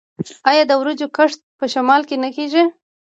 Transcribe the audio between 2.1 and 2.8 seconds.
نه کیږي؟